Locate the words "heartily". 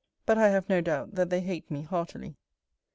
1.83-2.35